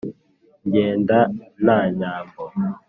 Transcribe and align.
ngenda 0.67 1.17
na 1.65 1.77
nyambo 1.99 2.43